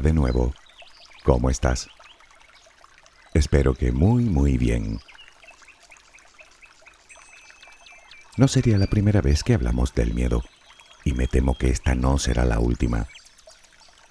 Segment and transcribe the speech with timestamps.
[0.00, 0.52] De nuevo.
[1.24, 1.88] ¿Cómo estás?
[3.32, 5.00] Espero que muy, muy bien.
[8.36, 10.42] No sería la primera vez que hablamos del miedo,
[11.04, 13.08] y me temo que esta no será la última.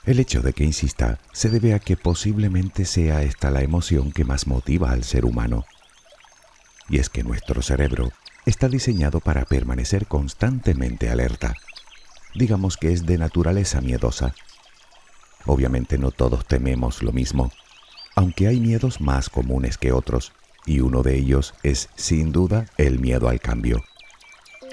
[0.05, 4.25] El hecho de que insista se debe a que posiblemente sea esta la emoción que
[4.25, 5.65] más motiva al ser humano.
[6.89, 8.11] Y es que nuestro cerebro
[8.45, 11.55] está diseñado para permanecer constantemente alerta.
[12.35, 14.33] Digamos que es de naturaleza miedosa.
[15.45, 17.51] Obviamente no todos tememos lo mismo,
[18.15, 20.31] aunque hay miedos más comunes que otros,
[20.65, 23.83] y uno de ellos es sin duda el miedo al cambio,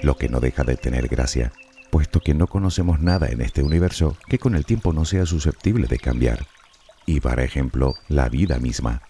[0.01, 1.51] lo que no deja de tener gracia
[1.91, 5.87] puesto que no conocemos nada en este universo que con el tiempo no sea susceptible
[5.87, 6.47] de cambiar,
[7.05, 9.01] y para ejemplo, la vida misma.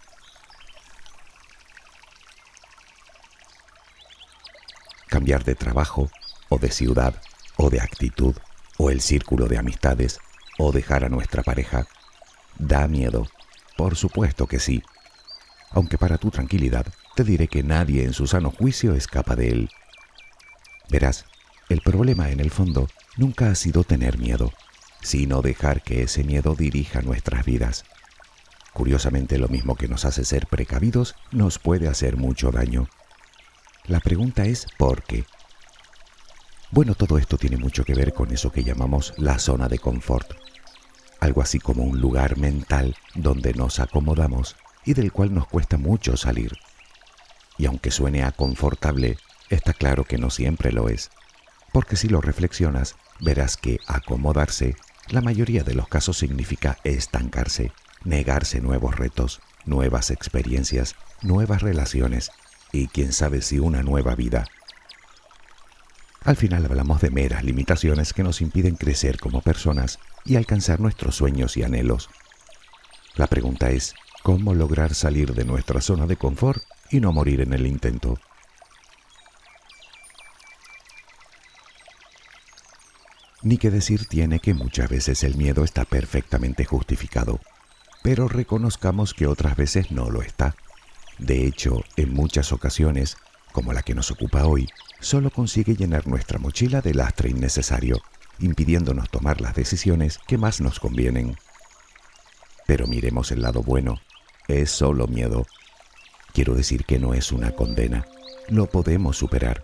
[5.07, 6.09] Cambiar de trabajo,
[6.49, 7.21] o de ciudad,
[7.55, 8.35] o de actitud,
[8.77, 10.19] o el círculo de amistades,
[10.57, 11.87] o dejar a nuestra pareja,
[12.57, 13.27] da miedo,
[13.77, 14.83] por supuesto que sí,
[15.71, 16.85] aunque para tu tranquilidad
[17.15, 19.69] te diré que nadie en su sano juicio escapa de él.
[20.89, 21.25] Verás,
[21.69, 24.51] el problema en el fondo nunca ha sido tener miedo,
[25.01, 27.85] sino dejar que ese miedo dirija nuestras vidas.
[28.73, 32.87] Curiosamente, lo mismo que nos hace ser precavidos nos puede hacer mucho daño.
[33.85, 35.25] La pregunta es ¿por qué?
[36.71, 40.31] Bueno, todo esto tiene mucho que ver con eso que llamamos la zona de confort,
[41.19, 44.55] algo así como un lugar mental donde nos acomodamos
[44.85, 46.53] y del cual nos cuesta mucho salir.
[47.57, 49.17] Y aunque suene a confortable,
[49.49, 51.11] está claro que no siempre lo es
[51.71, 54.75] porque si lo reflexionas, verás que acomodarse,
[55.09, 57.71] la mayoría de los casos significa estancarse,
[58.03, 62.31] negarse nuevos retos, nuevas experiencias, nuevas relaciones
[62.71, 64.45] y quién sabe si una nueva vida.
[66.23, 71.15] Al final hablamos de meras limitaciones que nos impiden crecer como personas y alcanzar nuestros
[71.15, 72.09] sueños y anhelos.
[73.15, 77.53] La pregunta es, ¿cómo lograr salir de nuestra zona de confort y no morir en
[77.53, 78.19] el intento?
[83.41, 87.39] Ni que decir tiene que muchas veces el miedo está perfectamente justificado,
[88.03, 90.55] pero reconozcamos que otras veces no lo está.
[91.17, 93.17] De hecho, en muchas ocasiones,
[93.51, 94.67] como la que nos ocupa hoy,
[94.99, 98.01] solo consigue llenar nuestra mochila de lastre innecesario,
[98.39, 101.37] impidiéndonos tomar las decisiones que más nos convienen.
[102.67, 104.01] Pero miremos el lado bueno,
[104.47, 105.45] es solo miedo.
[106.33, 108.05] Quiero decir que no es una condena,
[108.49, 109.63] lo podemos superar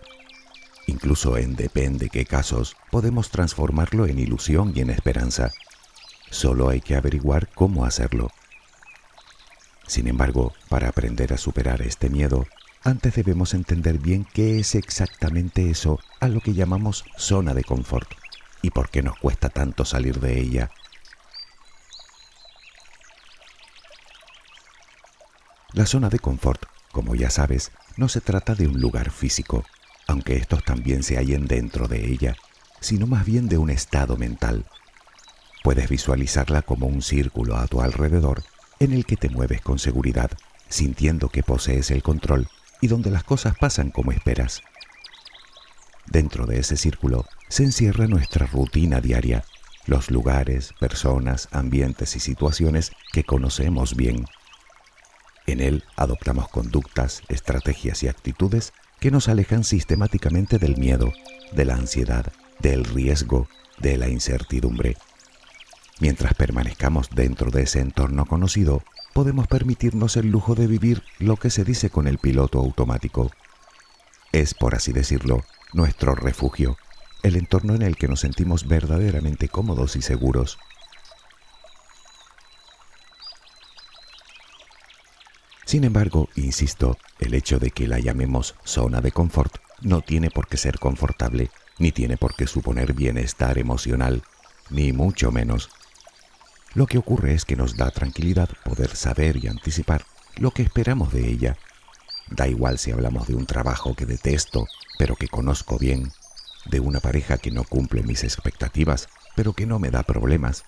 [0.88, 5.52] Incluso en depende qué casos, podemos transformarlo en ilusión y en esperanza.
[6.30, 8.30] Solo hay que averiguar cómo hacerlo.
[9.86, 12.46] Sin embargo, para aprender a superar este miedo,
[12.88, 18.08] antes debemos entender bien qué es exactamente eso a lo que llamamos zona de confort
[18.62, 20.70] y por qué nos cuesta tanto salir de ella.
[25.72, 29.64] La zona de confort, como ya sabes, no se trata de un lugar físico,
[30.06, 32.36] aunque estos también se hallen dentro de ella,
[32.80, 34.64] sino más bien de un estado mental.
[35.62, 38.42] Puedes visualizarla como un círculo a tu alrededor
[38.80, 40.30] en el que te mueves con seguridad,
[40.68, 42.48] sintiendo que posees el control
[42.80, 44.62] y donde las cosas pasan como esperas.
[46.06, 49.44] Dentro de ese círculo se encierra nuestra rutina diaria,
[49.86, 54.26] los lugares, personas, ambientes y situaciones que conocemos bien.
[55.46, 61.12] En él adoptamos conductas, estrategias y actitudes que nos alejan sistemáticamente del miedo,
[61.52, 64.96] de la ansiedad, del riesgo, de la incertidumbre.
[66.00, 68.82] Mientras permanezcamos dentro de ese entorno conocido,
[69.18, 73.32] podemos permitirnos el lujo de vivir lo que se dice con el piloto automático.
[74.30, 75.42] Es, por así decirlo,
[75.72, 76.76] nuestro refugio,
[77.24, 80.60] el entorno en el que nos sentimos verdaderamente cómodos y seguros.
[85.64, 90.46] Sin embargo, insisto, el hecho de que la llamemos zona de confort no tiene por
[90.46, 91.50] qué ser confortable,
[91.80, 94.22] ni tiene por qué suponer bienestar emocional,
[94.70, 95.70] ni mucho menos.
[96.78, 100.04] Lo que ocurre es que nos da tranquilidad poder saber y anticipar
[100.36, 101.56] lo que esperamos de ella.
[102.30, 106.12] Da igual si hablamos de un trabajo que detesto, pero que conozco bien,
[106.66, 110.62] de una pareja que no cumple mis expectativas, pero que no me da problemas,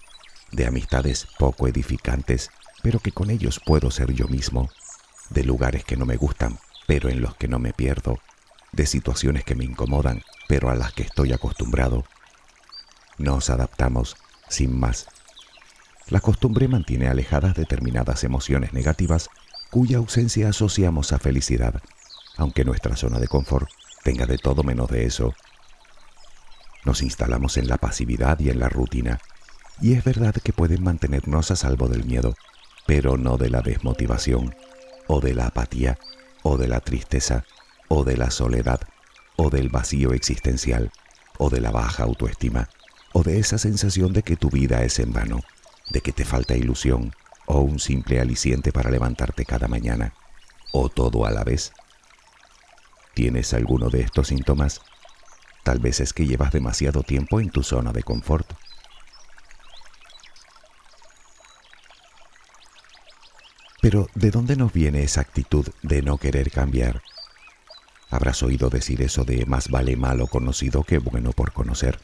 [0.51, 2.51] de amistades poco edificantes,
[2.83, 4.69] pero que con ellos puedo ser yo mismo
[5.29, 6.59] de lugares que no me gustan,
[6.89, 8.19] pero en los que no me pierdo,
[8.73, 12.05] de situaciones que me incomodan, pero a las que estoy acostumbrado.
[13.17, 14.17] Nos adaptamos,
[14.49, 15.07] sin más.
[16.11, 19.31] La costumbre mantiene alejadas determinadas emociones negativas
[19.71, 21.81] cuya ausencia asociamos a felicidad,
[22.37, 23.69] aunque nuestra zona de confort
[24.03, 25.35] tenga de todo menos de eso.
[26.85, 29.21] Nos instalamos en la pasividad y en la rutina,
[29.83, 32.35] Y es verdad que pueden mantenernos a salvo del miedo,
[32.87, 34.55] pero no de la desmotivación,
[35.07, 35.97] o de la apatía,
[36.43, 37.45] o de la tristeza,
[37.89, 38.81] o de la soledad,
[39.37, 40.91] o del vacío existencial,
[41.39, 42.69] o de la baja autoestima,
[43.15, 45.41] o de esa sensación de que tu vida es en vano,
[45.91, 47.15] de que te falta ilusión,
[47.47, 50.15] o un simple aliciente para levantarte cada mañana,
[50.73, 51.73] o todo a la vez.
[53.15, 54.81] ¿Tienes alguno de estos síntomas?
[55.65, 58.53] Tal vez es que llevas demasiado tiempo en tu zona de confort.
[63.83, 67.03] Pero ¿de dónde nos viene esa actitud de no querer cambiar?
[68.11, 72.01] Habrás oído decir eso de más vale malo conocido que bueno por conocer.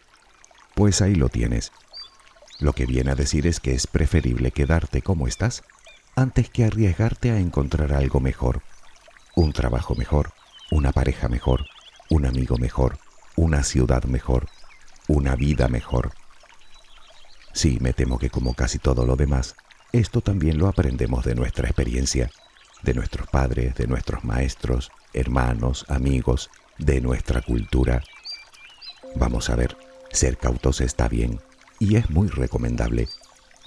[0.75, 1.73] Pues ahí lo tienes.
[2.59, 5.63] Lo que viene a decir es que es preferible quedarte como estás
[6.15, 8.63] antes que arriesgarte a encontrar algo mejor,
[9.35, 10.33] un trabajo mejor,
[10.71, 11.67] una pareja mejor,
[12.09, 12.99] un amigo mejor,
[13.37, 14.49] una ciudad mejor,
[15.07, 16.13] una vida mejor.
[17.53, 19.55] Sí, me temo que como casi todo lo demás,
[19.93, 22.31] esto también lo aprendemos de nuestra experiencia,
[22.83, 28.03] de nuestros padres, de nuestros maestros, hermanos, amigos, de nuestra cultura.
[29.15, 29.77] Vamos a ver,
[30.11, 31.39] ser cautos está bien
[31.79, 33.09] y es muy recomendable,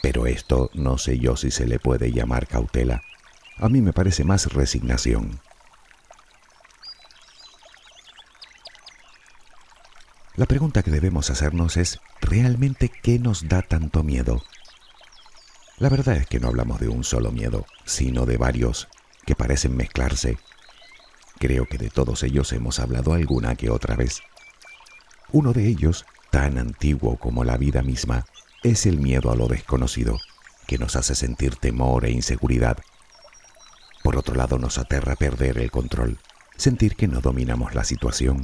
[0.02, 3.02] pero esto no sé yo si se le puede llamar cautela.
[3.58, 5.40] A mí me parece más resignación.
[10.36, 14.42] La pregunta que debemos hacernos es, ¿realmente qué nos da tanto miedo?
[15.78, 18.88] La verdad es que no hablamos de un solo miedo, sino de varios
[19.26, 20.38] que parecen mezclarse.
[21.40, 24.22] Creo que de todos ellos hemos hablado alguna que otra vez.
[25.32, 28.26] Uno de ellos, tan antiguo como la vida misma,
[28.64, 30.18] es el miedo a lo desconocido,
[30.68, 32.78] que nos hace sentir temor e inseguridad.
[34.04, 36.18] Por otro lado, nos aterra perder el control,
[36.58, 38.44] sentir que no dominamos la situación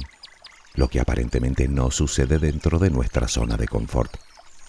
[0.76, 4.14] lo que aparentemente no sucede dentro de nuestra zona de confort,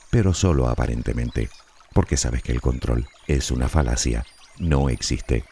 [0.10, 1.50] pero solo aparentemente,
[1.94, 4.26] porque sabes que el control es una falacia,
[4.58, 5.44] no existe.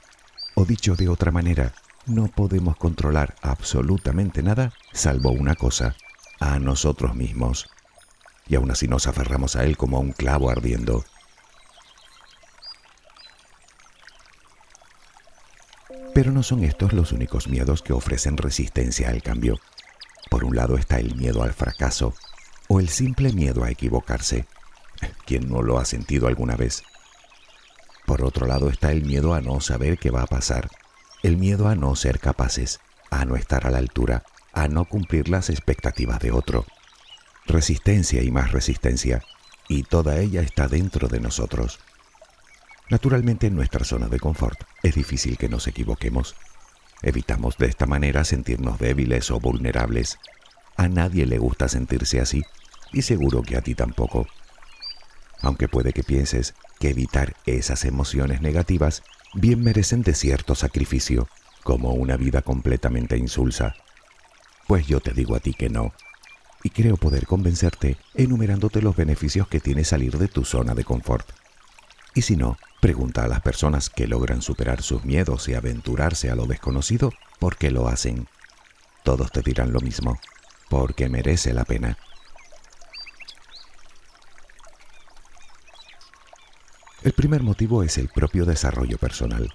[0.56, 1.74] O dicho de otra manera,
[2.06, 5.96] no podemos controlar absolutamente nada salvo una cosa,
[6.40, 7.70] a nosotros mismos.
[8.48, 11.04] Y aún así nos aferramos a él como a un clavo ardiendo.
[16.14, 19.60] Pero no son estos los únicos miedos que ofrecen resistencia al cambio.
[20.30, 22.14] Por un lado está el miedo al fracaso
[22.68, 24.46] o el simple miedo a equivocarse.
[25.26, 26.84] ¿Quién no lo ha sentido alguna vez?
[28.06, 30.70] Por otro lado está el miedo a no saber qué va a pasar,
[31.24, 32.80] el miedo a no ser capaces,
[33.10, 34.24] a no estar a la altura,
[34.56, 36.66] a no cumplir las expectativas de otro.
[37.46, 39.22] Resistencia y más resistencia,
[39.68, 41.80] y toda ella está dentro de nosotros.
[42.90, 46.36] Naturalmente en nuestra zona de confort es difícil que nos equivoquemos,
[47.02, 50.18] Evitamos de esta manera sentirnos débiles o vulnerables.
[50.78, 52.42] A nadie le gusta sentirse así
[52.94, 54.28] y seguro que a ti tampoco.
[55.42, 59.04] Aunque puede que pienses que evitar esas emociones negativas
[59.34, 61.28] bien merecen de cierto sacrificio,
[61.64, 63.76] como una vida completamente insulsa.
[64.68, 65.94] Pues yo te digo a ti que no,
[66.64, 71.30] y creo poder convencerte enumerándote los beneficios que tiene salir de tu zona de confort.
[72.16, 76.36] Y si no, Pregunta a las personas que logran superar sus miedos y aventurarse a
[76.36, 78.28] lo desconocido por qué lo hacen.
[79.04, 80.20] Todos te dirán lo mismo,
[80.70, 81.98] porque merece la pena.
[87.02, 89.52] El primer motivo es el propio desarrollo personal.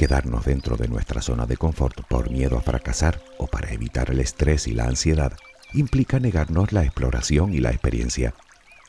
[0.00, 4.20] Quedarnos dentro de nuestra zona de confort por miedo a fracasar o para evitar el
[4.20, 5.34] estrés y la ansiedad
[5.74, 8.32] implica negarnos la exploración y la experiencia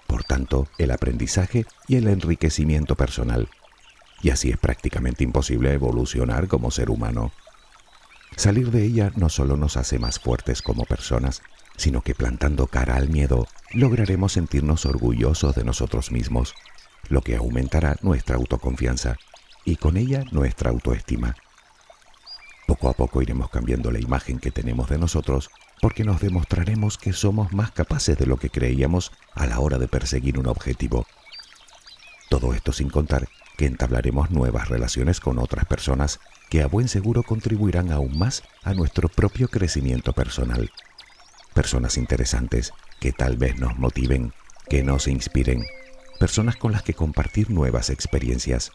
[0.08, 3.50] por tanto, el aprendizaje y el enriquecimiento personal.
[4.22, 7.32] Y así es prácticamente imposible evolucionar como ser humano.
[8.38, 11.41] Salir de ella no solo nos hace más fuertes como personas,
[11.77, 16.56] sino que plantando cara al miedo lograremos sentirnos orgullosos de nosotros mismos,
[17.10, 19.18] lo que aumentará nuestra autoconfianza
[19.65, 21.36] y con ella nuestra autoestima.
[22.68, 25.50] Poco a poco iremos cambiando la imagen que tenemos de nosotros
[25.82, 29.88] porque nos demostraremos que somos más capaces de lo que creíamos a la hora de
[29.88, 31.06] perseguir un objetivo.
[32.30, 33.27] Todo esto sin contar
[33.58, 38.74] que entablaremos nuevas relaciones con otras personas que a buen seguro contribuirán aún más a
[38.74, 40.72] nuestro propio crecimiento personal.
[41.53, 44.34] Personas interesantes que tal vez nos motiven,
[44.70, 45.65] que nos inspiren,
[46.20, 48.72] personas con las que compartir nuevas experiencias.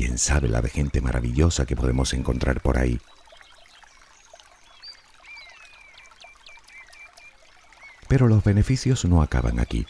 [0.00, 2.98] Quién sabe la de gente maravillosa que podemos encontrar por ahí.
[8.08, 9.84] Pero los beneficios no acaban aquí.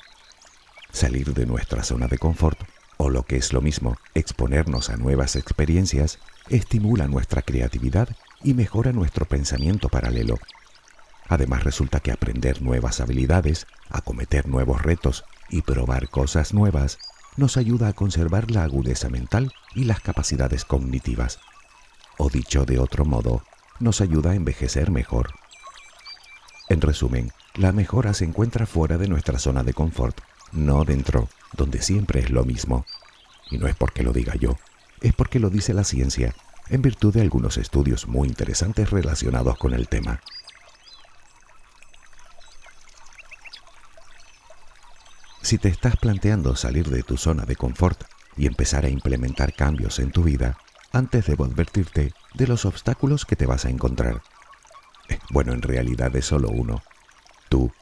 [0.91, 2.59] Salir de nuestra zona de confort,
[2.97, 8.09] o lo que es lo mismo, exponernos a nuevas experiencias, estimula nuestra creatividad
[8.43, 10.41] y mejora nuestro pensamiento paralelo.
[11.29, 16.99] Además resulta que aprender nuevas habilidades, acometer nuevos retos y probar cosas nuevas
[17.37, 21.39] nos ayuda a conservar la agudeza mental y las capacidades cognitivas.
[22.19, 23.43] O dicho de otro modo,
[23.79, 25.31] nos ayuda a envejecer mejor.
[26.69, 30.21] En resumen, la mejora se encuentra fuera de nuestra zona de confort,
[30.53, 32.85] no dentro, donde siempre es lo mismo.
[33.51, 34.57] Y no es porque lo diga yo,
[35.01, 36.35] es porque lo dice la ciencia,
[36.69, 40.21] en virtud de algunos estudios muy interesantes relacionados con el tema.
[45.43, 48.05] Si te estás planteando salir de tu zona de confort
[48.37, 50.59] y empezar a implementar cambios en tu vida,
[50.93, 54.23] antes debo advertirte de los obstáculos que te vas a encontrar.
[55.09, 56.83] Eh, bueno, en realidad es solo uno.
[57.49, 57.73] Tú.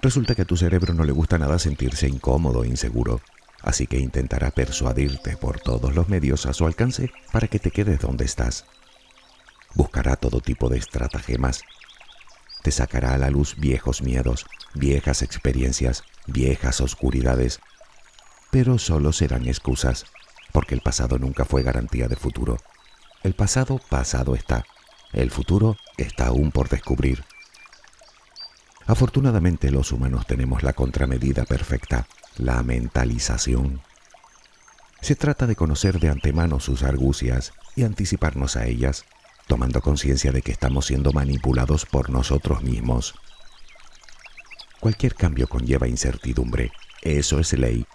[0.00, 3.20] Resulta que a tu cerebro no le gusta nada sentirse incómodo e inseguro,
[3.62, 8.00] así que intentará persuadirte por todos los medios a su alcance para que te quedes
[8.00, 8.66] donde estás.
[9.74, 11.62] Buscará todo tipo de estratagemas.
[12.66, 14.44] Te sacará a la luz viejos miedos,
[14.74, 17.60] viejas experiencias, viejas oscuridades,
[18.50, 20.04] pero solo serán excusas,
[20.50, 22.56] porque el pasado nunca fue garantía de futuro.
[23.22, 24.64] El pasado pasado está,
[25.12, 27.24] el futuro está aún por descubrir.
[28.84, 33.80] Afortunadamente los humanos tenemos la contramedida perfecta, la mentalización.
[35.00, 39.04] Se trata de conocer de antemano sus argucias y anticiparnos a ellas,
[39.46, 43.14] tomando conciencia de que estamos siendo manipulados por nosotros mismos
[44.80, 46.70] Cualquier cambio conlleva incertidumbre,
[47.02, 47.86] eso es ley.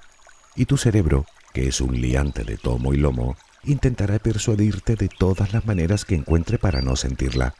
[0.55, 5.53] Y tu cerebro, que es un liante de tomo y lomo, intentará persuadirte de todas
[5.53, 7.53] las maneras que encuentre para no sentirla,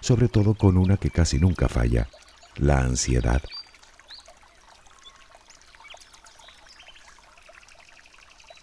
[0.00, 2.08] sobre todo con una que casi nunca falla,
[2.56, 3.42] la ansiedad.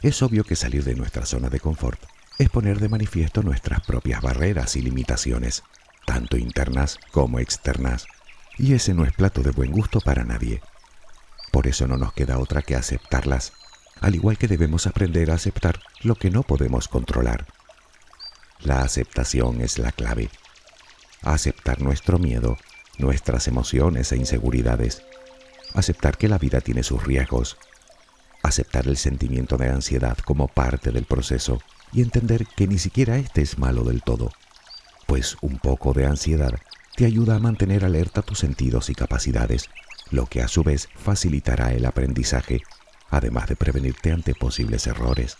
[0.01, 2.01] Es obvio que salir de nuestra zona de confort
[2.37, 5.63] es poner de manifiesto nuestras propias barreras y limitaciones,
[6.05, 8.07] tanto internas como externas
[8.57, 10.61] y ese no es plato de buen gusto para nadie.
[11.51, 13.53] Por eso no nos queda otra que aceptarlas,
[14.01, 17.47] al igual que debemos aprender a aceptar lo que no podemos controlar.
[18.59, 20.29] La aceptación es la clave.
[21.21, 22.57] Aceptar nuestro miedo,
[22.97, 25.03] nuestras emociones e inseguridades.
[25.73, 27.57] Aceptar que la vida tiene sus riesgos.
[28.43, 31.59] Aceptar el sentimiento de ansiedad como parte del proceso
[31.91, 34.31] y entender que ni siquiera este es malo del todo,
[35.07, 36.53] pues un poco de ansiedad
[36.95, 39.69] te ayuda a mantener alerta tus sentidos y capacidades,
[40.11, 42.61] lo que a su vez facilitará el aprendizaje,
[43.09, 45.37] además de prevenirte ante posibles errores.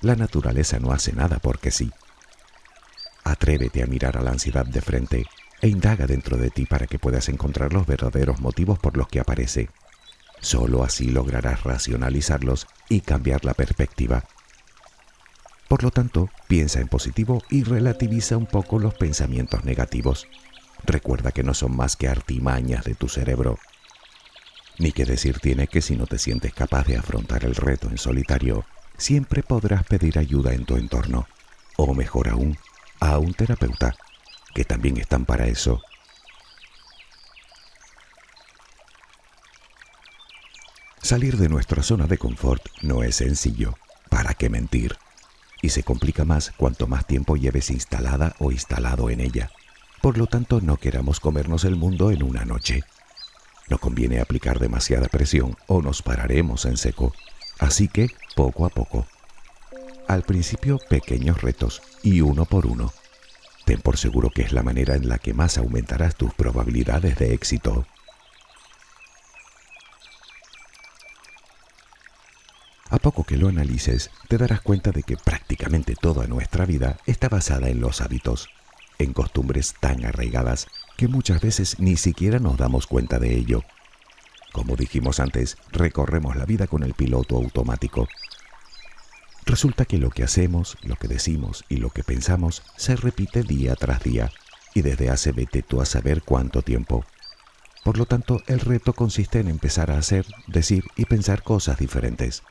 [0.00, 1.90] La naturaleza no hace nada porque sí.
[3.24, 5.26] Atrévete a mirar a la ansiedad de frente
[5.60, 9.20] e indaga dentro de ti para que puedas encontrar los verdaderos motivos por los que
[9.20, 9.68] aparece.
[10.40, 14.24] Solo así lograrás racionalizarlos y cambiar la perspectiva.
[15.70, 20.26] Por lo tanto, piensa en positivo y relativiza un poco los pensamientos negativos.
[20.82, 23.56] Recuerda que no son más que artimañas de tu cerebro.
[24.80, 27.98] Ni que decir tiene que si no te sientes capaz de afrontar el reto en
[27.98, 28.64] solitario,
[28.96, 31.28] siempre podrás pedir ayuda en tu entorno,
[31.76, 32.58] o mejor aún,
[32.98, 33.94] a un terapeuta,
[34.52, 35.80] que también están para eso.
[41.00, 44.98] Salir de nuestra zona de confort no es sencillo, ¿para qué mentir?
[45.62, 49.50] Y se complica más cuanto más tiempo lleves instalada o instalado en ella.
[50.00, 52.82] Por lo tanto, no queramos comernos el mundo en una noche.
[53.68, 57.12] No conviene aplicar demasiada presión o nos pararemos en seco.
[57.58, 59.06] Así que, poco a poco.
[60.08, 62.92] Al principio, pequeños retos y uno por uno.
[63.64, 67.34] Ten por seguro que es la manera en la que más aumentarás tus probabilidades de
[67.34, 67.86] éxito.
[73.10, 77.68] Poco que lo analices, te darás cuenta de que prácticamente toda nuestra vida está basada
[77.68, 78.48] en los hábitos
[79.00, 83.64] en costumbres tan arraigadas que muchas veces ni siquiera nos damos cuenta de ello.
[84.52, 88.06] Como dijimos antes, recorremos la vida con el piloto automático.
[89.44, 93.74] Resulta que lo que hacemos, lo que decimos y lo que pensamos se repite día
[93.74, 94.30] tras día
[94.72, 97.04] y desde hace vete tú a saber cuánto tiempo.
[97.82, 102.44] Por lo tanto, el reto consiste en empezar a hacer, decir y pensar cosas diferentes.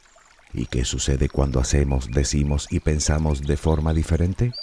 [0.53, 4.53] ¿Y qué sucede cuando hacemos, decimos y pensamos de forma diferente?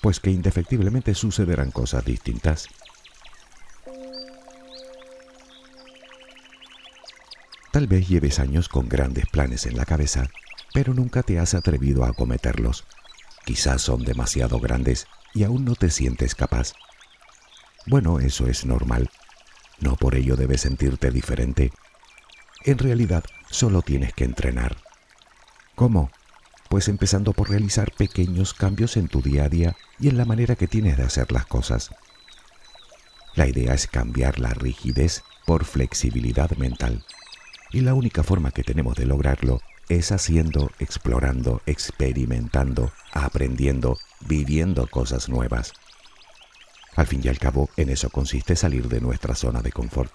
[0.00, 2.68] pues que indefectiblemente sucederán cosas distintas.
[7.72, 10.28] Tal vez lleves años con grandes planes en la cabeza,
[10.72, 12.84] pero nunca te has atrevido a acometerlos.
[13.44, 16.72] Quizás son demasiado grandes y aún no te sientes capaz.
[17.86, 19.10] Bueno, eso es normal.
[19.80, 21.72] No por ello debes sentirte diferente.
[22.64, 24.76] En realidad, solo tienes que entrenar.
[25.78, 26.10] ¿Cómo?
[26.68, 30.56] pues empezando por realizar pequeños cambios en tu día a día y en la manera
[30.56, 31.92] que tienes de hacer las cosas.
[33.36, 37.04] La idea es cambiar la rigidez por flexibilidad mental.
[37.70, 45.28] Y la única forma que tenemos de lograrlo es haciendo, explorando, experimentando, aprendiendo, viviendo cosas
[45.28, 45.72] nuevas.
[46.96, 50.12] Al fin y al cabo, en eso consiste salir de nuestra zona de confort.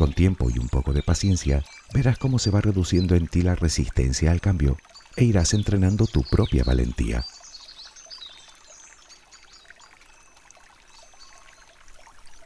[0.00, 3.54] Con tiempo y un poco de paciencia, verás cómo se va reduciendo en ti la
[3.54, 4.78] resistencia al cambio
[5.14, 7.22] e irás entrenando tu propia valentía.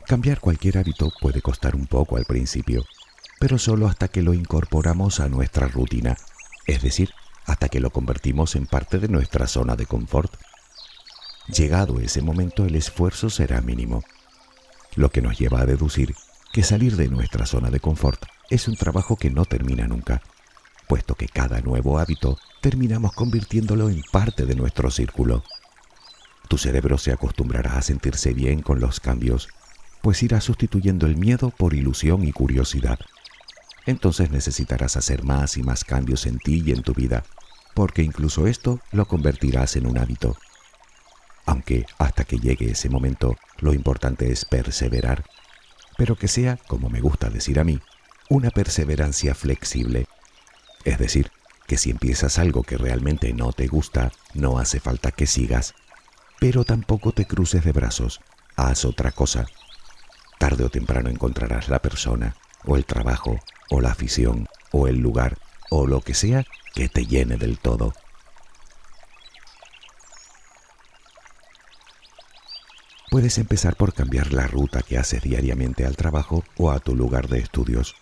[0.09, 2.85] Cambiar cualquier hábito puede costar un poco al principio,
[3.39, 6.17] pero solo hasta que lo incorporamos a nuestra rutina,
[6.67, 7.11] es decir,
[7.47, 10.35] hasta que lo convertimos en parte de nuestra zona de confort.
[11.47, 14.03] Llegado ese momento el esfuerzo será mínimo,
[14.97, 16.17] lo que nos lleva a deducir
[16.55, 20.23] que salir de nuestra zona de confort es un trabajo que no termina nunca,
[20.87, 25.43] puesto que cada nuevo hábito terminamos convirtiéndolo en parte de nuestro círculo.
[26.49, 29.49] Tu cerebro se acostumbrará a sentirse bien con los cambios,
[30.01, 33.01] pues irá sustituyendo el miedo por ilusión y curiosidad.
[33.85, 37.25] Entonces necesitarás hacer más y más cambios en ti y en tu vida,
[37.75, 40.37] porque incluso esto lo convertirás en un hábito.
[41.47, 45.25] Aunque hasta que llegue ese momento, lo importante es perseverar,
[45.97, 47.81] pero que sea, como me gusta decir a mí,
[48.29, 50.07] una perseverancia flexible.
[50.85, 51.31] Es decir,
[51.67, 55.75] que si empiezas algo que realmente no te gusta, no hace falta que sigas,
[56.41, 58.21] pero tampoco te cruces de brazos,
[58.57, 59.47] haz otra cosa.
[60.39, 63.39] Tarde o temprano encontrarás la persona, o el trabajo,
[63.71, 65.39] o la afición, o el lugar,
[65.71, 67.95] o lo que sea que te llene del todo.
[73.15, 77.29] Puedes empezar por cambiar la ruta que haces diariamente al trabajo o a tu lugar
[77.29, 77.95] de estudios,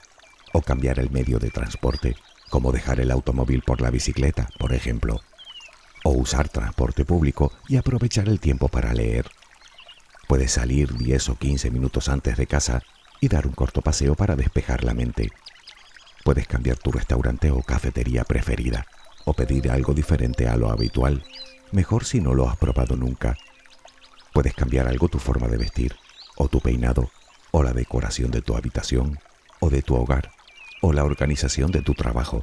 [0.55, 2.17] o cambiar el medio de transporte,
[2.49, 5.21] como dejar el automóvil por la bicicleta, por ejemplo,
[6.03, 9.27] o usar transporte público y aprovechar el tiempo para leer.
[10.29, 12.81] Puedes salir 10 o 15 minutos antes de casa
[13.21, 15.29] y dar un corto paseo para despejar la mente.
[16.25, 18.87] Puedes cambiar tu restaurante o cafetería preferida,
[19.27, 21.23] o pedir algo diferente a lo habitual,
[21.71, 23.37] mejor si no lo has probado nunca
[24.33, 25.97] Puedes cambiar algo tu forma de vestir,
[26.37, 27.11] o tu peinado,
[27.51, 29.21] o la decoración de tu habitación,
[29.61, 30.33] o de tu hogar,
[30.81, 32.43] o la organización de tu trabajo.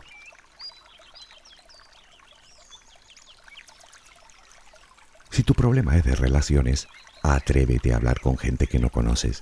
[5.31, 6.87] Si tu problema es de relaciones,
[7.23, 9.41] atrévete a hablar con gente que no conoces.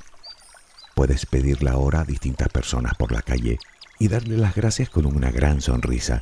[0.95, 3.59] Puedes pedir la hora a distintas personas por la calle
[3.99, 6.21] y darle las gracias con una gran sonrisa,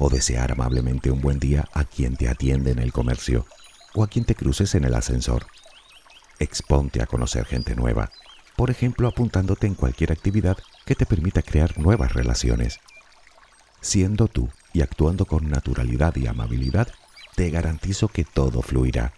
[0.00, 3.46] o desear amablemente un buen día a quien te atiende en el comercio
[3.94, 5.46] o a quien te cruces en el ascensor.
[6.38, 8.10] Exponte a conocer gente nueva,
[8.56, 12.80] por ejemplo apuntándote en cualquier actividad que te permita crear nuevas relaciones.
[13.80, 16.88] Siendo tú y actuando con naturalidad y amabilidad,
[17.36, 19.12] te garantizo que todo fluirá.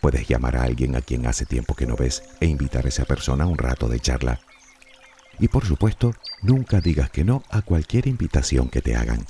[0.00, 3.04] Puedes llamar a alguien a quien hace tiempo que no ves e invitar a esa
[3.04, 4.40] persona a un rato de charla.
[5.38, 9.26] Y por supuesto, nunca digas que no a cualquier invitación que te hagan.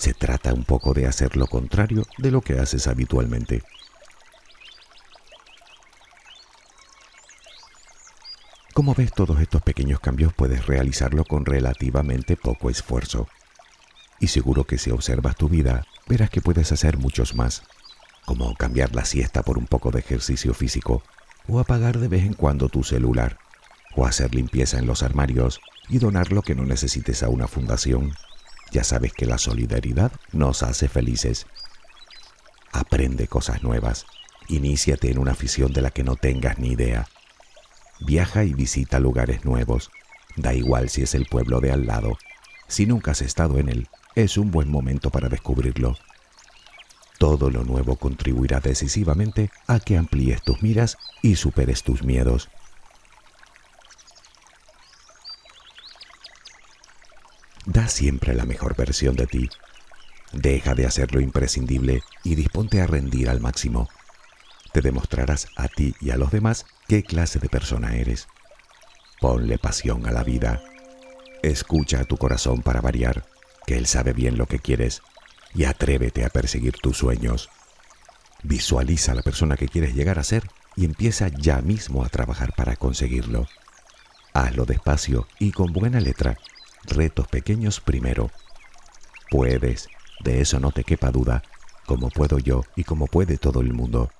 [0.00, 3.62] Se trata un poco de hacer lo contrario de lo que haces habitualmente.
[8.72, 13.28] Como ves, todos estos pequeños cambios puedes realizarlo con relativamente poco esfuerzo.
[14.20, 17.62] Y seguro que si observas tu vida, verás que puedes hacer muchos más,
[18.24, 21.02] como cambiar la siesta por un poco de ejercicio físico,
[21.46, 23.36] o apagar de vez en cuando tu celular,
[23.94, 25.60] o hacer limpieza en los armarios
[25.90, 28.14] y donar lo que no necesites a una fundación
[28.72, 31.46] ya sabes que la solidaridad nos hace felices.
[32.72, 34.06] Aprende cosas nuevas.
[34.48, 37.08] Iníciate en una afición de la que no tengas ni idea.
[38.00, 39.90] Viaja y visita lugares nuevos.
[40.36, 42.18] Da igual si es el pueblo de al lado.
[42.68, 45.96] Si nunca has estado en él, es un buen momento para descubrirlo.
[47.18, 52.48] Todo lo nuevo contribuirá decisivamente a que amplíes tus miras y superes tus miedos.
[57.80, 59.48] Da siempre la mejor versión de ti.
[60.34, 63.88] Deja de hacer lo imprescindible y disponte a rendir al máximo.
[64.74, 68.28] Te demostrarás a ti y a los demás qué clase de persona eres.
[69.18, 70.60] Ponle pasión a la vida.
[71.42, 73.24] Escucha a tu corazón para variar,
[73.66, 75.00] que él sabe bien lo que quieres,
[75.54, 77.48] y atrévete a perseguir tus sueños.
[78.42, 82.52] Visualiza a la persona que quieres llegar a ser y empieza ya mismo a trabajar
[82.54, 83.48] para conseguirlo.
[84.34, 86.36] Hazlo despacio y con buena letra
[86.84, 88.30] retos pequeños primero.
[89.30, 89.88] Puedes,
[90.24, 91.42] de eso no te quepa duda,
[91.86, 94.10] como puedo yo y como puede todo el mundo.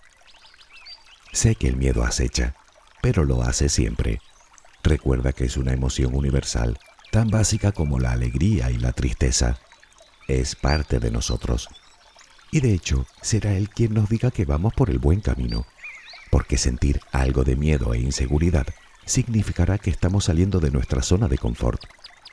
[1.33, 2.55] Sé que el miedo acecha,
[3.01, 4.21] pero lo hace siempre.
[4.83, 6.79] Recuerda que es una emoción universal,
[7.11, 9.59] tan básica como la alegría y la tristeza.
[10.27, 11.69] Es parte de nosotros.
[12.51, 15.67] Y de hecho, será Él quien nos diga que vamos por el buen camino,
[16.31, 18.67] porque sentir algo de miedo e inseguridad
[19.05, 21.85] significará que estamos saliendo de nuestra zona de confort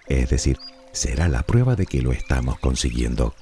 [0.09, 0.57] Es decir,
[0.91, 3.35] será la prueba de que lo estamos consiguiendo.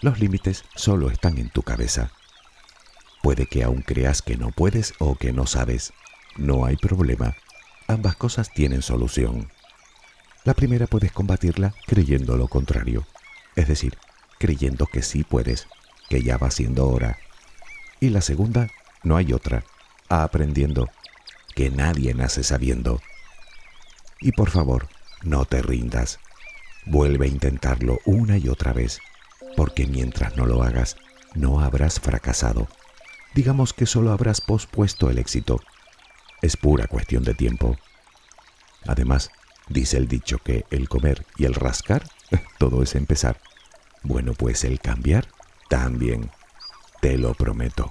[0.00, 2.10] Los límites solo están en tu cabeza.
[3.22, 5.94] Puede que aún creas que no puedes o que no sabes.
[6.36, 7.34] No hay problema.
[7.88, 9.50] Ambas cosas tienen solución.
[10.44, 13.06] La primera puedes combatirla creyendo lo contrario,
[13.56, 13.96] es decir,
[14.38, 15.68] creyendo que sí puedes,
[16.10, 17.16] que ya va siendo hora.
[17.98, 18.68] Y la segunda,
[19.02, 19.64] no hay otra,
[20.10, 20.90] aprendiendo,
[21.54, 23.00] que nadie nace sabiendo.
[24.20, 24.88] Y por favor,
[25.22, 26.20] no te rindas.
[26.86, 29.00] Vuelve a intentarlo una y otra vez,
[29.56, 30.96] porque mientras no lo hagas,
[31.34, 32.68] no habrás fracasado.
[33.34, 35.60] Digamos que solo habrás pospuesto el éxito.
[36.42, 37.76] Es pura cuestión de tiempo.
[38.86, 39.30] Además,
[39.68, 42.04] Dice el dicho que el comer y el rascar,
[42.58, 43.40] todo es empezar.
[44.02, 45.28] Bueno, pues el cambiar
[45.68, 46.30] también.
[47.00, 47.90] Te lo prometo.